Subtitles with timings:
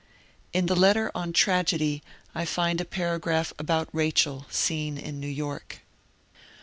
[0.51, 2.01] In the letter on Tragedy
[2.33, 5.81] I find a paragraph about Rachel, seen in New York.